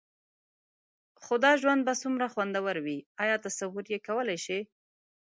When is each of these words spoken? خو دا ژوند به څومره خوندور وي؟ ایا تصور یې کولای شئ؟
خو 1.23 1.33
دا 1.43 1.51
ژوند 1.61 1.81
به 1.87 1.93
څومره 2.01 2.25
خوندور 2.33 2.75
وي؟ 2.85 2.97
ایا 3.23 3.35
تصور 3.45 3.83
یې 3.93 3.99
کولای 4.07 4.37
شئ؟ 4.45 4.59